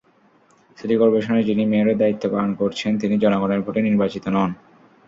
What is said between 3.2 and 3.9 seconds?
জনগণের ভোটে